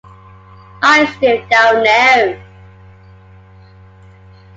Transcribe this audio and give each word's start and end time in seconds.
I 0.81 1.05
still 1.05 1.45
don’t 1.47 1.83
know. 1.85 2.43